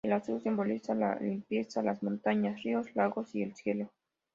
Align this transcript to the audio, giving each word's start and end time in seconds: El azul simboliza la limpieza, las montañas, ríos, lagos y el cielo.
El 0.03 0.13
azul 0.13 0.41
simboliza 0.41 0.95
la 0.95 1.13
limpieza, 1.17 1.83
las 1.83 2.01
montañas, 2.01 2.63
ríos, 2.63 2.87
lagos 2.95 3.35
y 3.35 3.43
el 3.43 3.53
cielo. 3.53 3.91